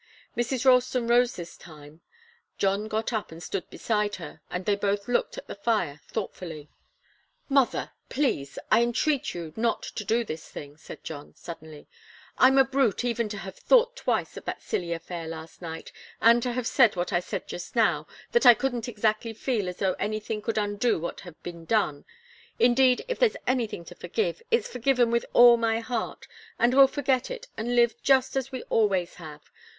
Mrs. 0.35 0.65
Ralston 0.65 1.05
rose 1.05 1.35
this 1.35 1.55
time. 1.55 2.01
John 2.57 2.87
got 2.87 3.13
up 3.13 3.31
and 3.31 3.43
stood 3.43 3.69
beside 3.69 4.15
her, 4.15 4.41
and 4.49 4.65
they 4.65 4.75
both 4.75 5.07
looked 5.07 5.37
at 5.37 5.45
the 5.45 5.53
fire 5.53 6.01
thoughtfully. 6.07 6.71
"Mother 7.49 7.91
please 8.09 8.57
I 8.71 8.81
entreat 8.81 9.35
you 9.35 9.53
not 9.55 9.83
to 9.83 10.03
do 10.03 10.23
this 10.23 10.49
thing!" 10.49 10.75
said 10.75 11.03
John, 11.03 11.35
suddenly. 11.35 11.87
"I'm 12.39 12.57
a 12.57 12.63
brute 12.63 13.05
even 13.05 13.29
to 13.29 13.37
have 13.37 13.55
thought 13.57 13.95
twice 13.95 14.35
of 14.37 14.45
that 14.45 14.63
silly 14.63 14.91
affair 14.91 15.27
last 15.27 15.61
night 15.61 15.91
and 16.19 16.41
to 16.41 16.51
have 16.53 16.65
said 16.65 16.95
what 16.95 17.13
I 17.13 17.19
said 17.19 17.47
just 17.47 17.75
now, 17.75 18.07
that 18.31 18.47
I 18.47 18.55
couldn't 18.55 18.87
exactly 18.87 19.33
feel 19.33 19.69
as 19.69 19.77
though 19.77 19.93
anything 19.99 20.41
could 20.41 20.57
undo 20.57 20.99
what 20.99 21.19
had 21.19 21.39
been 21.43 21.63
done. 21.65 22.05
Indeed 22.57 23.05
if 23.07 23.19
there's 23.19 23.37
anything 23.45 23.85
to 23.85 23.93
forgive, 23.93 24.41
it's 24.49 24.67
forgiven 24.67 25.11
with 25.11 25.27
all 25.33 25.57
my 25.57 25.79
heart, 25.79 26.27
and 26.57 26.73
we'll 26.73 26.87
forget 26.87 27.29
it 27.29 27.49
and 27.55 27.75
live 27.75 27.93
just 28.01 28.35
as 28.35 28.51
we 28.51 28.63
always 28.63 29.13
have. 29.21 29.43